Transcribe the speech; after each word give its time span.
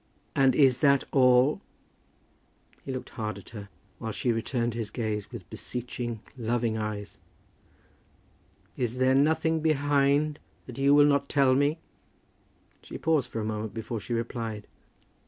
"And 0.35 0.55
is 0.55 0.79
that 0.79 1.03
all?" 1.11 1.61
He 2.83 2.91
looked 2.91 3.11
hard 3.11 3.37
at 3.37 3.49
her, 3.51 3.69
while 3.99 4.11
she 4.11 4.31
returned 4.31 4.73
his 4.73 4.89
gaze 4.89 5.31
with 5.31 5.47
beseeching 5.51 6.21
loving 6.35 6.75
eyes. 6.75 7.19
"Is 8.75 8.97
there 8.97 9.13
nothing 9.13 9.59
behind, 9.59 10.39
that 10.65 10.79
you 10.79 10.95
will 10.95 11.05
not 11.05 11.29
tell 11.29 11.53
me?" 11.53 11.77
She 12.81 12.97
paused 12.97 13.29
for 13.29 13.41
a 13.41 13.45
moment 13.45 13.75
before 13.75 13.99
she 13.99 14.13
replied. 14.13 14.65